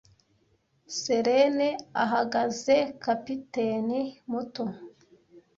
Serene 1.01 1.67
ahagaze 2.03 2.75
capitaine 3.03 3.99
muto, 4.29 4.63